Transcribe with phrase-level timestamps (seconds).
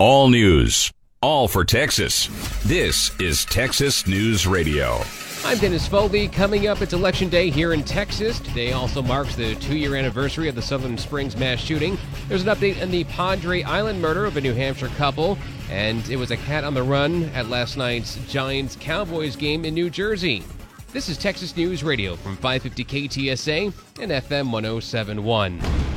[0.00, 0.92] All news,
[1.22, 2.28] all for Texas.
[2.64, 5.00] This is Texas News Radio.
[5.44, 6.28] I'm Dennis Foley.
[6.28, 8.38] Coming up, it's Election Day here in Texas.
[8.38, 11.98] Today also marks the two year anniversary of the Sutherland Springs mass shooting.
[12.28, 15.36] There's an update on the Padre Island murder of a New Hampshire couple,
[15.68, 19.74] and it was a cat on the run at last night's Giants Cowboys game in
[19.74, 20.44] New Jersey.
[20.92, 25.87] This is Texas News Radio from 550 KTSA and FM 1071.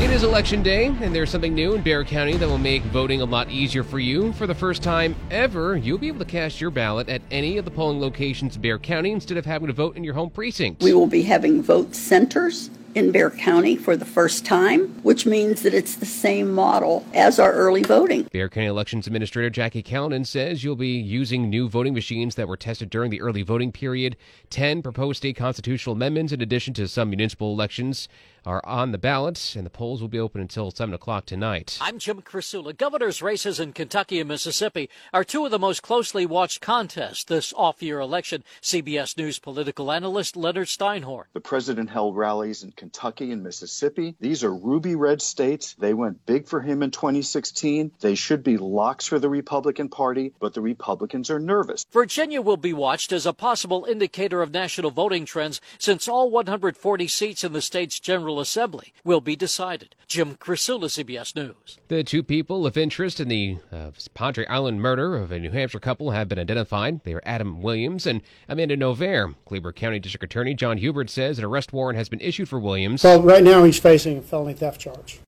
[0.00, 3.20] It is election day, and there's something new in Bexar County that will make voting
[3.20, 4.32] a lot easier for you.
[4.34, 7.64] For the first time ever, you'll be able to cast your ballot at any of
[7.64, 10.84] the polling locations in Bexar County instead of having to vote in your home precinct.
[10.84, 15.62] We will be having vote centers in Bexar County for the first time, which means
[15.62, 18.22] that it's the same model as our early voting.
[18.32, 22.56] Bexar County Elections Administrator Jackie Callanan says you'll be using new voting machines that were
[22.56, 24.16] tested during the early voting period.
[24.48, 28.08] Ten proposed state constitutional amendments, in addition to some municipal elections,
[28.48, 31.76] are on the ballot, and the polls will be open until 7 o'clock tonight.
[31.82, 32.74] I'm Jim Krasula.
[32.74, 37.52] Governor's races in Kentucky and Mississippi are two of the most closely watched contests this
[37.54, 38.42] off year election.
[38.62, 41.24] CBS News political analyst Leonard Steinhorn.
[41.34, 44.16] The president held rallies in Kentucky and Mississippi.
[44.18, 45.74] These are ruby red states.
[45.78, 47.92] They went big for him in 2016.
[48.00, 51.84] They should be locks for the Republican Party, but the Republicans are nervous.
[51.92, 57.08] Virginia will be watched as a possible indicator of national voting trends since all 140
[57.08, 59.94] seats in the state's General Assembly will be decided.
[60.06, 61.78] Jim Krasula, CBS News.
[61.88, 65.80] The two people of interest in the uh, Padre Island murder of a New Hampshire
[65.80, 67.02] couple have been identified.
[67.04, 69.34] They are Adam Williams and Amanda Nover.
[69.46, 73.02] Kleberg County District Attorney John Hubert says an arrest warrant has been issued for Williams.
[73.02, 75.20] So right now he's facing a felony theft charge.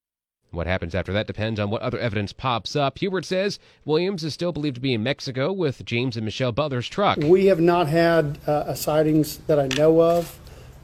[0.53, 2.99] What happens after that depends on what other evidence pops up.
[2.99, 6.89] Hubert says Williams is still believed to be in Mexico with James and Michelle Butler's
[6.89, 7.19] truck.
[7.19, 10.39] We have not had uh, sightings that I know of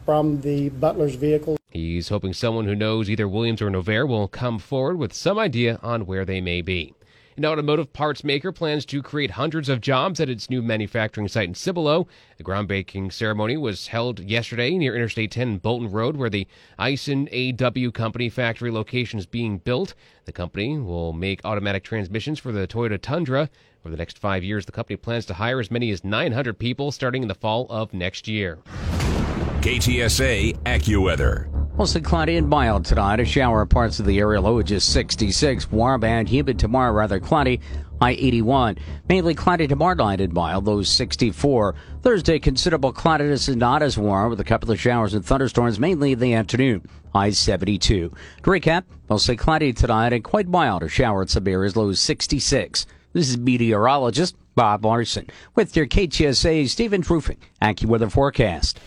[0.05, 1.57] from the Butler's vehicle.
[1.77, 5.79] He's hoping someone who knows either Williams or Nover will come forward with some idea
[5.83, 6.95] on where they may be.
[7.37, 11.49] An automotive parts maker plans to create hundreds of jobs at its new manufacturing site
[11.49, 12.09] in Cibolo.
[12.39, 16.47] The groundbreaking ceremony was held yesterday near Interstate 10 and Bolton Road, where the
[16.79, 19.93] Aisin AW Company factory location is being built.
[20.25, 23.51] The company will make automatic transmissions for the Toyota Tundra.
[23.85, 26.91] Over the next five years, the company plans to hire as many as 900 people
[26.91, 28.61] starting in the fall of next year.
[29.61, 31.66] KTSA AccuWeather.
[31.79, 33.21] Mostly cloudy and mild tonight.
[33.21, 34.41] A shower in parts of the area.
[34.41, 35.71] Low is just 66.
[35.71, 36.91] Warm and humid tomorrow.
[36.91, 37.61] Rather cloudy.
[38.01, 38.79] High 81.
[39.11, 40.65] Mainly cloudy tomorrow night and mild.
[40.65, 41.75] Low 64.
[42.01, 46.13] Thursday, considerable cloudiness and not as warm with a couple of showers and thunderstorms mainly
[46.13, 46.89] in the afternoon.
[47.13, 48.09] High 72.
[48.09, 50.83] To recap, mostly cloudy tonight and quite mild.
[50.83, 51.77] A shower in some areas.
[51.77, 52.87] Low 66.
[53.13, 58.81] This is meteorologist Bob Larson with your KTSA Stevens Roofing AccuWeather forecast.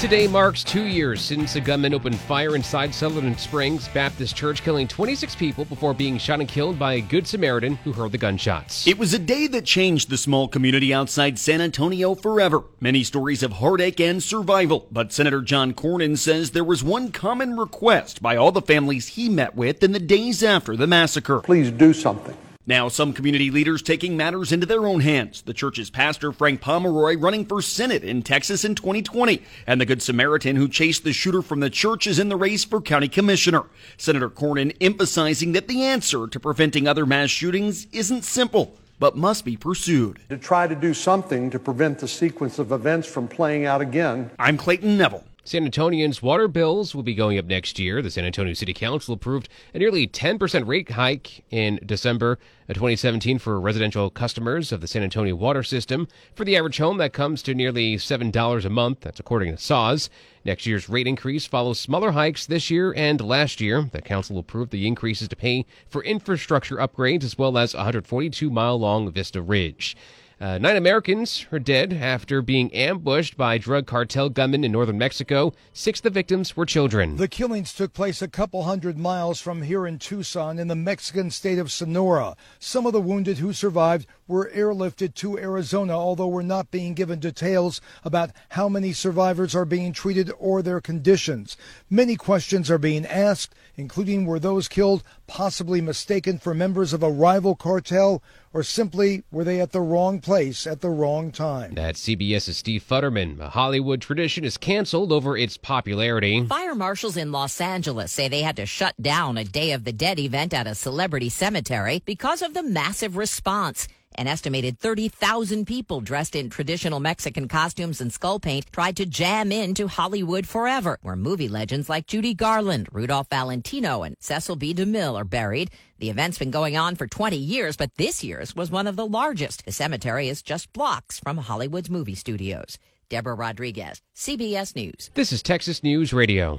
[0.00, 4.88] Today marks two years since a gunman opened fire inside Sutherland Springs Baptist Church, killing
[4.88, 8.86] 26 people before being shot and killed by a Good Samaritan who heard the gunshots.
[8.86, 12.64] It was a day that changed the small community outside San Antonio forever.
[12.80, 17.58] Many stories of heartache and survival, but Senator John Cornyn says there was one common
[17.58, 21.40] request by all the families he met with in the days after the massacre.
[21.40, 22.38] Please do something.
[22.66, 25.40] Now, some community leaders taking matters into their own hands.
[25.40, 29.42] The church's pastor, Frank Pomeroy, running for Senate in Texas in 2020.
[29.66, 32.66] And the Good Samaritan who chased the shooter from the church is in the race
[32.66, 33.64] for county commissioner.
[33.96, 39.46] Senator Cornyn emphasizing that the answer to preventing other mass shootings isn't simple, but must
[39.46, 40.20] be pursued.
[40.28, 44.30] To try to do something to prevent the sequence of events from playing out again.
[44.38, 45.24] I'm Clayton Neville.
[45.50, 48.00] San Antonians' water bills will be going up next year.
[48.00, 52.38] The San Antonio City Council approved a nearly 10% rate hike in December
[52.68, 56.06] of 2017 for residential customers of the San Antonio water system.
[56.36, 59.00] For the average home, that comes to nearly $7 a month.
[59.00, 60.08] That's according to SAWS.
[60.44, 63.90] Next year's rate increase follows smaller hikes this year and last year.
[63.90, 68.78] The council approved the increases to pay for infrastructure upgrades as well as 142 mile
[68.78, 69.96] long Vista Ridge.
[70.40, 75.52] Uh, nine Americans are dead after being ambushed by drug cartel gunmen in northern Mexico.
[75.74, 77.16] Six of the victims were children.
[77.16, 81.30] The killings took place a couple hundred miles from here in Tucson in the Mexican
[81.30, 82.36] state of Sonora.
[82.58, 87.18] Some of the wounded who survived were airlifted to Arizona, although we're not being given
[87.18, 91.56] details about how many survivors are being treated or their conditions.
[91.90, 97.10] Many questions are being asked, including were those killed possibly mistaken for members of a
[97.10, 98.22] rival cartel,
[98.52, 101.74] or simply were they at the wrong place at the wrong time?
[101.74, 103.40] That's CBS's Steve Futterman.
[103.40, 106.44] A Hollywood tradition is canceled over its popularity.
[106.46, 109.92] Fire marshals in Los Angeles say they had to shut down a Day of the
[109.92, 113.88] Dead event at a celebrity cemetery because of the massive response.
[114.16, 119.52] An estimated 30,000 people dressed in traditional Mexican costumes and skull paint tried to jam
[119.52, 124.74] into Hollywood forever, where movie legends like Judy Garland, Rudolph Valentino, and Cecil B.
[124.74, 125.70] DeMille are buried.
[125.98, 129.06] The event's been going on for 20 years, but this year's was one of the
[129.06, 129.64] largest.
[129.64, 132.78] The cemetery is just blocks from Hollywood's movie studios.
[133.08, 135.10] Deborah Rodriguez, CBS News.
[135.14, 136.58] This is Texas News Radio.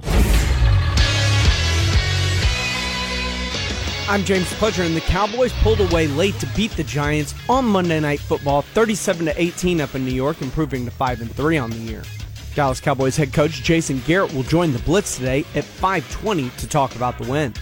[4.12, 7.98] I'm James Pledger, and the Cowboys pulled away late to beat the Giants on Monday
[7.98, 11.70] Night Football, 37 to 18 up in New York, improving to 5 and 3 on
[11.70, 12.02] the year.
[12.54, 16.94] Dallas Cowboys head coach Jason Garrett will join the Blitz today at 5:20 to talk
[16.94, 17.54] about the win.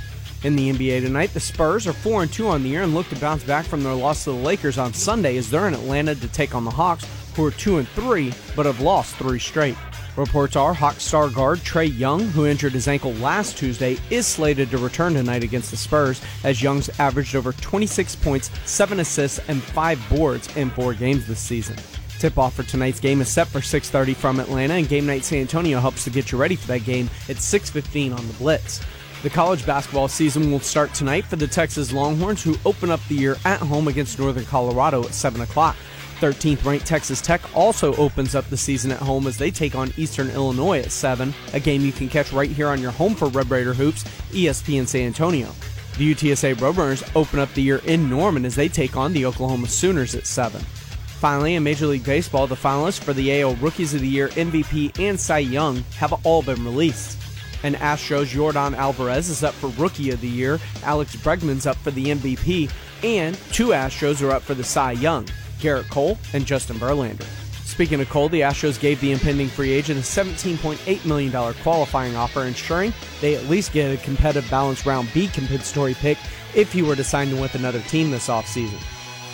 [0.43, 3.09] In the NBA tonight, the Spurs are 4 and 2 on the year and look
[3.11, 6.17] to bounce back from their loss to the Lakers on Sunday as they're in Atlanta
[6.17, 7.07] to take on the Hawks,
[7.37, 9.77] who are 2 and 3 but have lost 3 straight.
[10.17, 14.71] Reports are Hawk star guard Trae Young, who injured his ankle last Tuesday, is slated
[14.71, 19.63] to return tonight against the Spurs, as Young's averaged over 26 points, 7 assists, and
[19.63, 21.77] 5 boards in 4 games this season.
[22.19, 25.81] Tip-off for tonight's game is set for 6:30 from Atlanta, and Game Night San Antonio
[25.81, 28.81] helps to get you ready for that game at 6:15 on the Blitz.
[29.23, 33.15] The college basketball season will start tonight for the Texas Longhorns, who open up the
[33.15, 35.77] year at home against Northern Colorado at 7 o'clock.
[36.21, 39.93] 13th ranked Texas Tech also opens up the season at home as they take on
[39.97, 43.29] Eastern Illinois at 7, a game you can catch right here on your home for
[43.29, 45.49] Red Raider Hoops, ESPN San Antonio.
[45.97, 49.67] The UTSA Roadrunners open up the year in Norman as they take on the Oklahoma
[49.69, 50.61] Sooners at 7.
[50.61, 54.99] Finally, in Major League Baseball, the finalists for the AL Rookies of the Year, MVP,
[54.99, 57.19] and Cy Young have all been released.
[57.63, 61.91] And Astros Yordan Alvarez is up for Rookie of the Year, Alex Bregman's up for
[61.91, 62.71] the MVP,
[63.03, 65.27] and two Astros are up for the Cy Young.
[65.61, 67.27] Gerrit Cole, and Justin Verlander.
[67.65, 72.43] Speaking of Cole, the Astros gave the impending free agent a $17.8 million qualifying offer,
[72.43, 76.19] ensuring they at least get a competitive balance round B compensatory pick
[76.55, 78.83] if he were to sign with another team this offseason.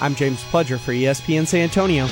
[0.00, 2.08] I'm James Pledger for ESPN San Antonio.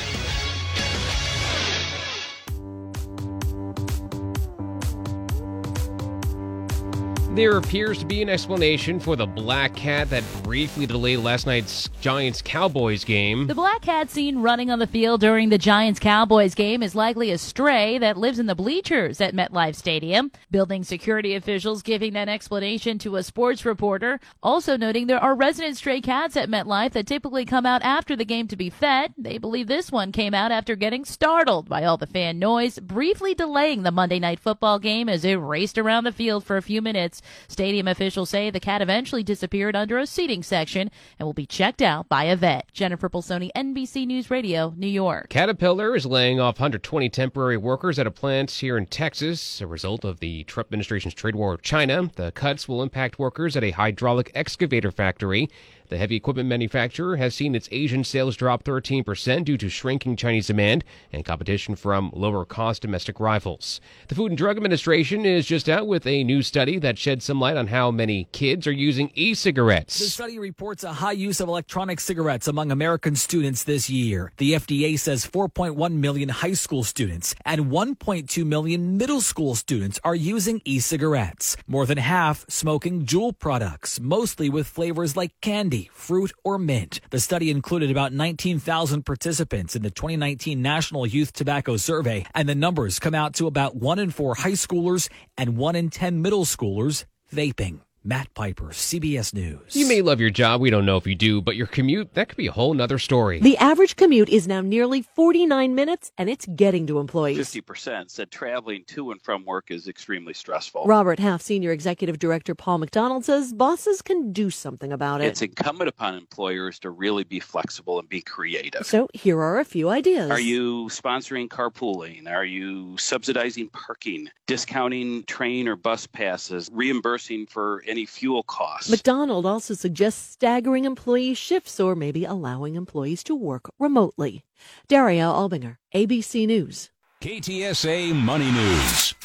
[7.35, 11.89] There appears to be an explanation for the black cat that briefly delayed last night's
[11.99, 13.47] Giants Cowboys game.
[13.47, 17.31] The black cat seen running on the field during the Giants Cowboys game is likely
[17.31, 20.31] a stray that lives in the bleachers at MetLife Stadium.
[20.49, 25.75] Building security officials giving that explanation to a sports reporter, also noting there are resident
[25.75, 29.13] stray cats at MetLife that typically come out after the game to be fed.
[29.17, 33.33] They believe this one came out after getting startled by all the fan noise, briefly
[33.33, 36.81] delaying the Monday night football game as it raced around the field for a few
[36.81, 37.21] minutes.
[37.47, 40.89] Stadium officials say the cat eventually disappeared under a seating section
[41.19, 42.71] and will be checked out by a vet.
[42.73, 45.29] Jennifer Polsoni, NBC News Radio, New York.
[45.29, 50.05] Caterpillar is laying off 120 temporary workers at a plant here in Texas, a result
[50.05, 52.09] of the Trump administration's trade war with China.
[52.15, 55.49] The cuts will impact workers at a hydraulic excavator factory
[55.89, 60.47] the heavy equipment manufacturer has seen its Asian sales drop 13% due to shrinking Chinese
[60.47, 63.79] demand and competition from lower cost domestic rivals.
[64.07, 67.39] The Food and Drug Administration is just out with a new study that sheds some
[67.39, 69.99] light on how many kids are using e cigarettes.
[69.99, 74.31] The study reports a high use of electronic cigarettes among American students this year.
[74.37, 80.15] The FDA says 4.1 million high school students and 1.2 million middle school students are
[80.15, 81.57] using e cigarettes.
[81.67, 86.99] More than half smoking Juul products, mostly with flavors like candy candy, fruit, or mint.
[87.09, 92.55] The study included about 19,000 participants in the 2019 National Youth Tobacco Survey, and the
[92.55, 96.45] numbers come out to about 1 in 4 high schoolers and 1 in 10 middle
[96.45, 97.79] schoolers vaping.
[98.07, 99.75] Matt Piper, CBS News.
[99.75, 100.61] You may love your job.
[100.61, 102.99] We don't know if you do, but your commute, that could be a whole nother
[102.99, 103.39] story.
[103.39, 107.39] The average commute is now nearly 49 minutes, and it's getting to employees.
[107.39, 110.85] 50% said traveling to and from work is extremely stressful.
[110.85, 115.25] Robert Half, Senior Executive Director Paul McDonald, says bosses can do something about it.
[115.25, 118.85] It's incumbent upon employers to really be flexible and be creative.
[118.85, 120.29] So here are a few ideas.
[120.29, 122.29] Are you sponsoring carpooling?
[122.29, 128.89] Are you subsidizing parking, discounting train or bus passes, reimbursing for any fuel costs.
[128.89, 134.43] McDonald also suggests staggering employee shifts or maybe allowing employees to work remotely.
[134.87, 136.89] Daria Albinger, ABC News.
[137.21, 139.15] KTSA Money News.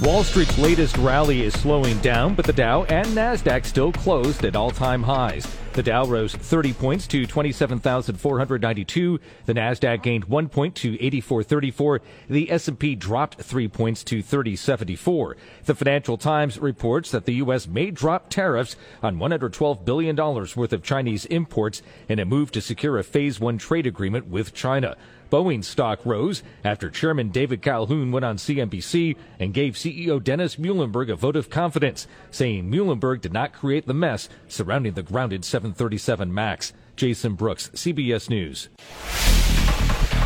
[0.00, 4.56] Wall Street's latest rally is slowing down, but the Dow and Nasdaq still closed at
[4.56, 5.46] all-time highs.
[5.76, 9.20] The Dow rose 30 points to 27,492.
[9.44, 12.00] The Nasdaq gained 1 point to 8434.
[12.30, 15.36] The S&P dropped 3 points to 3074.
[15.66, 20.72] The Financial Times reports that the US may drop tariffs on 112 billion dollars worth
[20.72, 24.96] of Chinese imports in a move to secure a phase 1 trade agreement with China.
[25.30, 31.10] Boeing stock rose after Chairman David Calhoun went on CNBC and gave CEO Dennis Muilenburg
[31.10, 36.32] a vote of confidence, saying Muilenburg did not create the mess surrounding the grounded 737
[36.32, 36.72] MAX.
[36.94, 38.68] Jason Brooks, CBS News.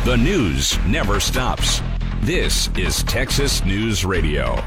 [0.05, 1.81] The news never stops.
[2.21, 4.63] This is Texas News Radio.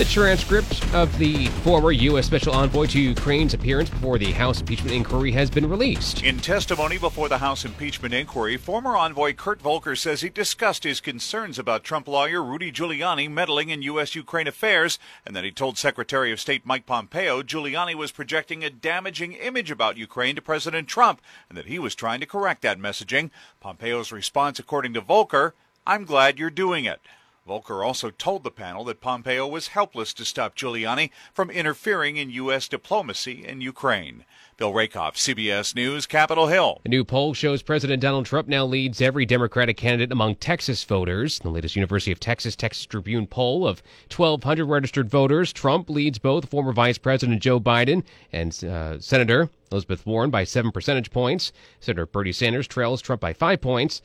[0.00, 2.24] The transcript of the former U.S.
[2.24, 6.22] Special Envoy to Ukraine's appearance before the House impeachment inquiry has been released.
[6.22, 11.02] In testimony before the House impeachment inquiry, former envoy Kurt Volker says he discussed his
[11.02, 14.14] concerns about Trump lawyer Rudy Giuliani meddling in U.S.
[14.14, 18.70] Ukraine affairs, and that he told Secretary of State Mike Pompeo Giuliani was projecting a
[18.70, 22.78] damaging image about Ukraine to President Trump, and that he was trying to correct that
[22.78, 23.28] messaging.
[23.60, 25.54] Pompeo's response, according to Volker,
[25.86, 27.00] I'm glad you're doing it.
[27.46, 32.30] Volker also told the panel that Pompeo was helpless to stop Giuliani from interfering in
[32.30, 32.68] U.S.
[32.68, 34.24] diplomacy in Ukraine.
[34.58, 36.82] Bill Rakoff, CBS News, Capitol Hill.
[36.84, 41.38] A new poll shows President Donald Trump now leads every Democratic candidate among Texas voters.
[41.38, 43.82] The latest University of Texas Texas Tribune poll of
[44.14, 50.04] 1,200 registered voters, Trump leads both former Vice President Joe Biden and uh, Senator Elizabeth
[50.04, 51.52] Warren by seven percentage points.
[51.80, 54.02] Senator Bernie Sanders trails Trump by five points.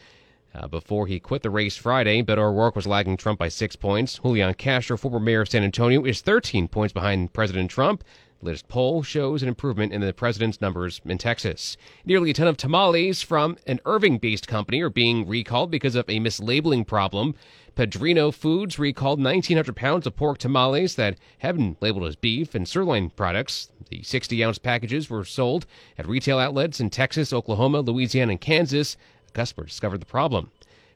[0.56, 4.20] Uh, before he quit the race Friday, Beto O'Rourke was lagging Trump by six points.
[4.20, 8.06] Julian Castro, former mayor of San Antonio, is 13 points behind President Trump.
[8.40, 11.76] The latest poll shows an improvement in the president's numbers in Texas.
[12.06, 16.06] Nearly a ton of tamales from an Irving based company are being recalled because of
[16.08, 17.36] a mislabeling problem.
[17.76, 22.66] Padrino Foods recalled 1,900 pounds of pork tamales that have been labeled as beef and
[22.66, 23.72] sirloin products.
[23.90, 25.66] The 60 ounce packages were sold
[25.98, 28.96] at retail outlets in Texas, Oklahoma, Louisiana, and Kansas
[29.36, 30.50] customer discovered the problem.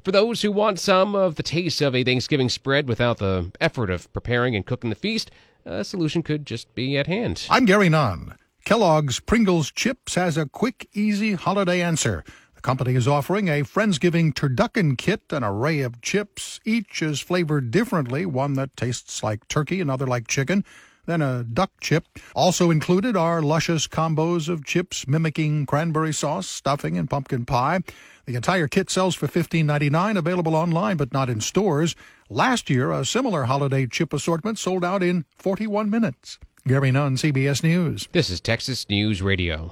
[0.03, 3.89] For those who want some of the taste of a Thanksgiving spread without the effort
[3.89, 5.29] of preparing and cooking the feast,
[5.65, 7.46] a solution could just be at hand.
[7.50, 8.36] I'm Gary Nunn.
[8.65, 12.24] Kellogg's Pringles Chips has a quick, easy holiday answer.
[12.55, 16.60] The company is offering a Friendsgiving turducken kit, an array of chips.
[16.65, 20.63] Each is flavored differently, one that tastes like turkey, another like chicken
[21.10, 22.06] then a duck chip.
[22.36, 27.80] Also included are luscious combos of chips mimicking cranberry sauce, stuffing, and pumpkin pie.
[28.25, 31.96] The entire kit sells for $15.99, available online but not in stores.
[32.30, 36.38] Last year, a similar holiday chip assortment sold out in 41 minutes.
[36.68, 38.08] Gary Nunn, CBS News.
[38.12, 39.72] This is Texas News Radio.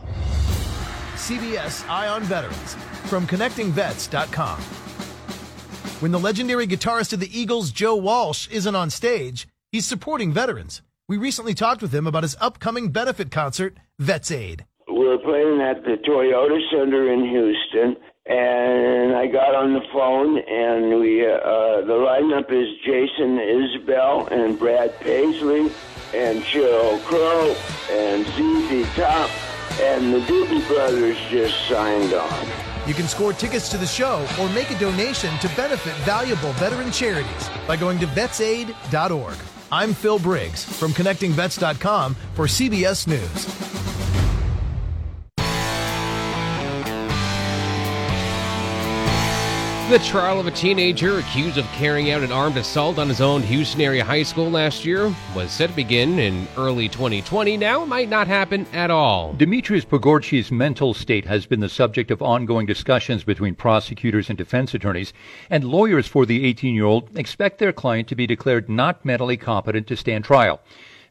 [1.13, 2.75] CBS Eye on Veterans
[3.05, 4.59] from ConnectingVets.com.
[5.99, 10.81] When the legendary guitarist of the Eagles, Joe Walsh, isn't on stage, he's supporting veterans.
[11.09, 14.65] We recently talked with him about his upcoming benefit concert, Vets Aid.
[14.89, 17.95] We were playing at the Toyota Center in Houston,
[18.25, 24.59] and I got on the phone, and we uh, the lineup is Jason Isbell and
[24.59, 25.71] Brad Paisley
[26.13, 27.55] and Sheryl Crow
[27.89, 29.29] and ZZ Top,
[29.79, 32.47] and the Doobie Brothers just signed on.
[32.85, 36.91] You can score tickets to the show or make a donation to benefit valuable veteran
[36.91, 39.37] charities by going to vetsaid.org.
[39.71, 43.96] I'm Phil Briggs from ConnectingVets.com for CBS News.
[49.89, 53.41] The trial of a teenager accused of carrying out an armed assault on his own
[53.43, 57.55] Houston area high school last year was set to begin in early 2020.
[57.55, 59.33] Now it might not happen at all.
[59.35, 64.73] Dimitrios Pagourtzis' mental state has been the subject of ongoing discussions between prosecutors and defense
[64.73, 65.13] attorneys,
[65.49, 69.37] and lawyers for the 18 year old expect their client to be declared not mentally
[69.37, 70.59] competent to stand trial.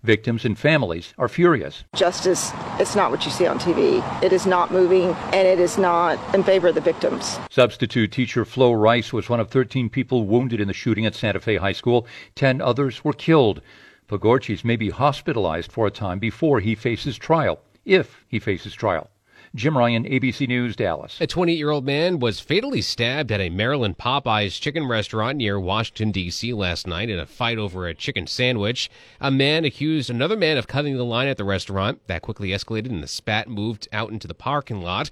[0.06, 1.82] Victims and families are furious.
[1.96, 4.00] Justice, it's not what you see on TV.
[4.22, 7.40] It is not moving, and it is not in favor of the victims.
[7.50, 11.40] Substitute teacher Flo Rice was one of 13 people wounded in the shooting at Santa
[11.40, 12.06] Fe High School.
[12.36, 13.60] Ten others were killed.
[14.08, 19.10] Pagourtzis may be hospitalized for a time before he faces trial, if he faces trial.
[19.54, 21.20] Jim Ryan, ABC News, Dallas.
[21.20, 25.58] A 28 year old man was fatally stabbed at a Maryland Popeyes chicken restaurant near
[25.58, 26.52] Washington, D.C.
[26.52, 28.90] last night in a fight over a chicken sandwich.
[29.20, 32.00] A man accused another man of cutting the line at the restaurant.
[32.06, 35.10] That quickly escalated and the spat moved out into the parking lot.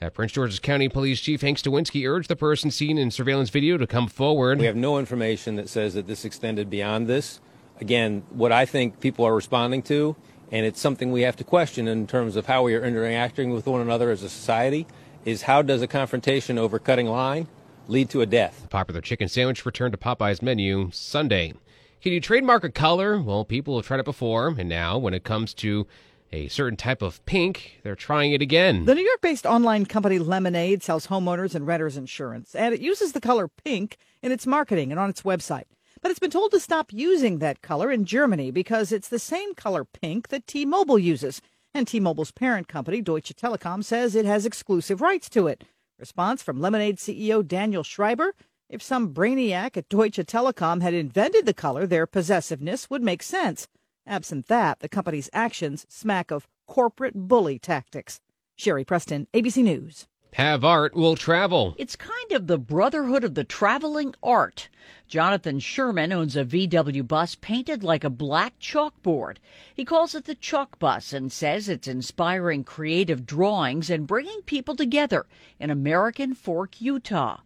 [0.00, 3.76] Uh, Prince George's County Police Chief Hank Stawinski urged the person seen in surveillance video
[3.76, 4.60] to come forward.
[4.60, 7.40] We have no information that says that this extended beyond this.
[7.80, 10.16] Again, what I think people are responding to
[10.50, 13.66] and it's something we have to question in terms of how we are interacting with
[13.66, 14.86] one another as a society
[15.24, 17.46] is how does a confrontation over cutting line
[17.86, 18.66] lead to a death?
[18.70, 21.52] Popular chicken sandwich returned to popeye's menu sunday.
[22.00, 23.20] Can you trademark a color?
[23.20, 25.86] Well people have tried it before and now when it comes to
[26.32, 28.84] a certain type of pink, they're trying it again.
[28.84, 33.12] The New York based online company Lemonade sells homeowners and renters insurance, and it uses
[33.12, 35.64] the color pink in its marketing and on its website
[36.00, 39.54] but it's been told to stop using that color in Germany because it's the same
[39.54, 41.40] color pink that T Mobile uses.
[41.74, 45.64] And T Mobile's parent company, Deutsche Telekom, says it has exclusive rights to it.
[45.98, 48.34] Response from Lemonade CEO Daniel Schreiber
[48.68, 53.66] if some brainiac at Deutsche Telekom had invented the color, their possessiveness would make sense.
[54.06, 58.20] Absent that, the company's actions smack of corporate bully tactics.
[58.56, 60.06] Sherry Preston, ABC News.
[60.34, 61.74] Have art will travel.
[61.78, 64.68] It's kind of the brotherhood of the traveling art.
[65.08, 69.38] Jonathan Sherman owns a VW bus painted like a black chalkboard.
[69.74, 74.76] He calls it the Chalk Bus and says it's inspiring creative drawings and bringing people
[74.76, 75.26] together
[75.58, 77.40] in American Fork, Utah.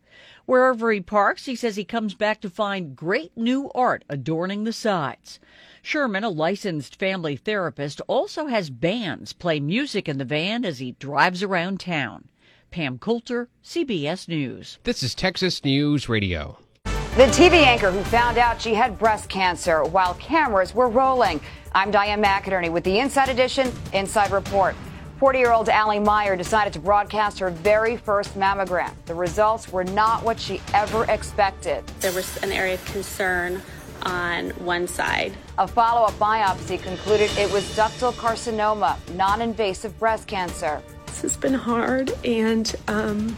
[0.44, 4.72] Wherever he parks, he says he comes back to find great new art adorning the
[4.72, 5.38] sides.
[5.82, 10.92] Sherman, a licensed family therapist, also has bands play music in the van as he
[10.92, 12.28] drives around town.
[12.72, 14.78] Pam Coulter, CBS News.
[14.82, 16.58] This is Texas News Radio.
[16.84, 21.38] The TV anchor who found out she had breast cancer while cameras were rolling.
[21.72, 24.74] I'm Diane McInerney with the Inside Edition Inside Report.
[25.18, 28.90] 40 year old Ali Meyer decided to broadcast her very first mammogram.
[29.04, 31.86] The results were not what she ever expected.
[32.00, 33.60] There was an area of concern
[34.04, 35.34] on one side.
[35.58, 40.82] A follow up biopsy concluded it was ductal carcinoma, non invasive breast cancer.
[41.12, 43.36] This has been hard and um,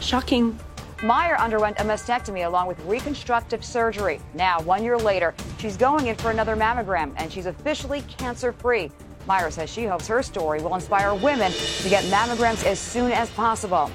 [0.00, 0.58] shocking.
[1.04, 4.20] Meyer underwent a mastectomy along with reconstructive surgery.
[4.34, 8.90] Now, one year later, she's going in for another mammogram and she's officially cancer free.
[9.28, 13.30] Meyer says she hopes her story will inspire women to get mammograms as soon as
[13.30, 13.88] possible.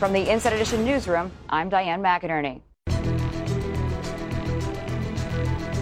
[0.00, 2.62] From the Inside Edition newsroom, I'm Diane McInerney.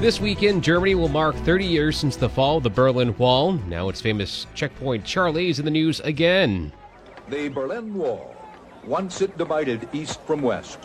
[0.00, 3.52] This weekend, Germany will mark 30 years since the fall of the Berlin Wall.
[3.52, 6.72] Now its famous checkpoint Charlie is in the news again.
[7.30, 8.34] The Berlin Wall
[8.84, 10.78] once it divided east from west,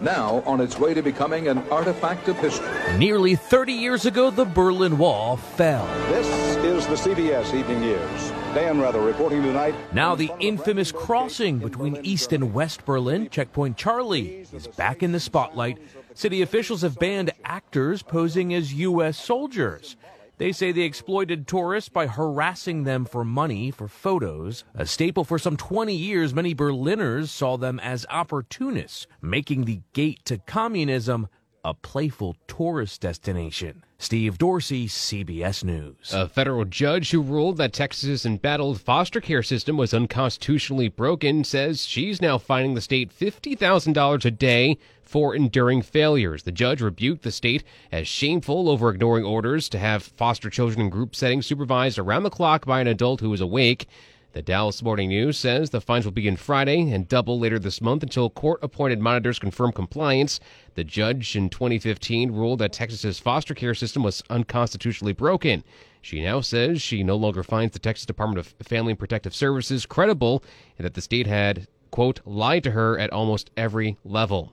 [0.00, 2.68] now on its way to becoming an artifact of history.
[2.98, 5.86] Nearly 30 years ago, the Berlin Wall fell.
[6.10, 6.28] This
[6.58, 8.30] is the CBS Evening News.
[8.54, 9.74] Dan Rather reporting tonight.
[9.92, 15.20] Now, the infamous crossing between East and West Berlin, Checkpoint Charlie, is back in the
[15.20, 15.78] spotlight.
[16.14, 19.18] City officials have banned actors posing as U.S.
[19.18, 19.96] soldiers.
[20.38, 24.64] They say they exploited tourists by harassing them for money for photos.
[24.72, 30.24] A staple for some 20 years, many Berliners saw them as opportunists, making the gate
[30.26, 31.26] to communism
[31.64, 33.82] a playful tourist destination.
[34.00, 36.12] Steve Dorsey, CBS News.
[36.14, 41.84] A federal judge who ruled that Texas' embattled foster care system was unconstitutionally broken says
[41.84, 46.44] she's now fining the state $50,000 a day for enduring failures.
[46.44, 50.90] The judge rebuked the state as shameful over ignoring orders to have foster children in
[50.90, 53.88] group settings supervised around the clock by an adult who is awake.
[54.32, 58.02] The Dallas Morning News says the fines will begin Friday and double later this month
[58.02, 60.38] until court appointed monitors confirm compliance.
[60.74, 65.64] The judge in 2015 ruled that Texas's foster care system was unconstitutionally broken.
[66.02, 69.86] She now says she no longer finds the Texas Department of Family and Protective Services
[69.86, 70.44] credible
[70.76, 74.52] and that the state had, quote, lied to her at almost every level.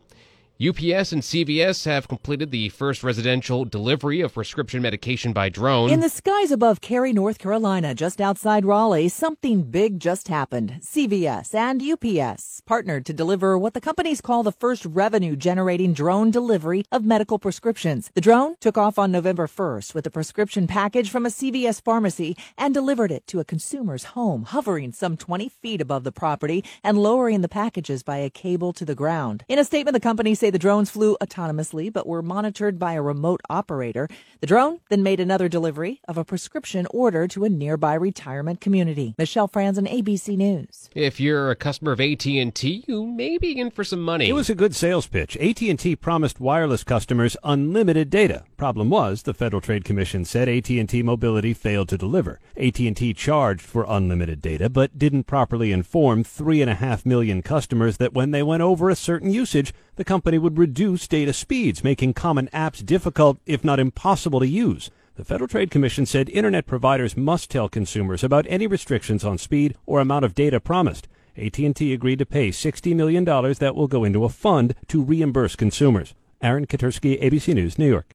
[0.58, 5.90] UPS and CVS have completed the first residential delivery of prescription medication by drone.
[5.90, 10.78] In the skies above Cary, North Carolina, just outside Raleigh, something big just happened.
[10.80, 16.32] CVS and UPS partnered to deliver what the companies call the first revenue generating drone
[16.32, 18.10] delivery of medical prescriptions.
[18.14, 22.38] The drone took off on November 1st with a prescription package from a CVS pharmacy
[22.58, 26.98] and delivered it to a consumer's home, hovering some 20 feet above the property and
[26.98, 29.44] lowering the packages by a cable to the ground.
[29.50, 33.02] In a statement, the company say the drones flew autonomously but were monitored by a
[33.02, 34.08] remote operator.
[34.42, 39.16] The drone then made another delivery of a prescription order to a nearby retirement community.
[39.18, 40.90] Michelle Franz Franzen, ABC News.
[40.94, 44.30] If you're a customer of AT&T, you may be in for some money.
[44.30, 45.36] It was a good sales pitch.
[45.38, 48.44] AT&T promised wireless customers unlimited data.
[48.58, 52.40] Problem was, the Federal Trade Commission said AT&T Mobility failed to deliver.
[52.56, 57.98] AT&T charged for unlimited data, but didn't properly inform three and a half million customers
[57.98, 62.14] that when they went over a certain usage, the company would reduce data speeds, making
[62.14, 64.90] common apps difficult, if not impossible, to use.
[65.16, 69.76] The Federal Trade Commission said internet providers must tell consumers about any restrictions on speed
[69.86, 71.08] or amount of data promised.
[71.38, 76.14] AT&T agreed to pay $60 million that will go into a fund to reimburse consumers.
[76.42, 78.12] Aaron Katersky, ABC News, New York.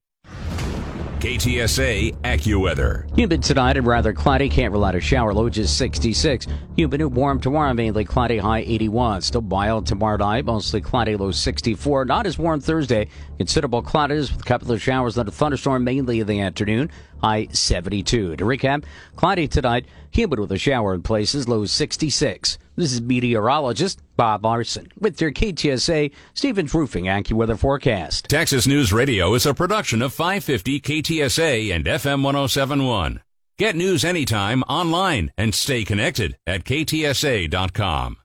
[1.21, 3.15] KTSA AccuWeather.
[3.15, 4.49] Humid tonight and rather cloudy.
[4.49, 5.35] Can't rely on shower.
[5.35, 6.47] Low just 66.
[6.77, 7.75] Humid and warm tomorrow.
[7.75, 8.39] Mainly cloudy.
[8.39, 9.21] High 81.
[9.21, 10.47] Still mild tomorrow night.
[10.47, 11.17] Mostly cloudy.
[11.17, 12.07] Low 64.
[12.07, 13.09] Not as warm Thursday.
[13.37, 15.19] Considerable cloudiness with a couple of showers.
[15.19, 16.91] and a thunderstorm mainly in the afternoon.
[17.23, 18.37] High 72.
[18.37, 19.85] To recap, cloudy tonight.
[20.13, 21.47] Humid with a shower in places.
[21.47, 22.57] Low 66.
[22.81, 28.27] This is meteorologist Bob Larson with your KTSA Stevens Roofing AccuWeather forecast.
[28.31, 33.21] Texas News Radio is a production of 550 KTSA and FM 1071.
[33.59, 38.17] Get news anytime online and stay connected at ktsa.com.